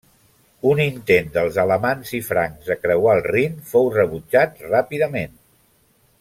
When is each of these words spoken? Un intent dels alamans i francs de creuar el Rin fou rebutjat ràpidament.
Un 0.69 0.79
intent 0.85 1.29
dels 1.35 1.59
alamans 1.63 2.13
i 2.21 2.21
francs 2.29 2.71
de 2.71 2.79
creuar 2.87 3.13
el 3.19 3.21
Rin 3.29 3.61
fou 3.75 3.93
rebutjat 3.99 4.59
ràpidament. 4.73 5.39